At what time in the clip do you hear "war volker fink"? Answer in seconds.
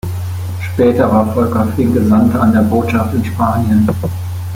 1.11-1.93